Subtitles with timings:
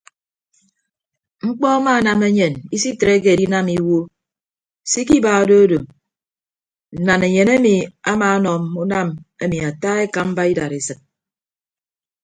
[1.47, 4.03] Mkpọ amaanam enyen isitreke edinam iwuo
[4.91, 5.79] se ikiba odo odo
[6.95, 7.73] nnanaenyen emi
[8.11, 9.07] amaanọ mme unam
[9.43, 10.99] emi ata ekamba idadesịd.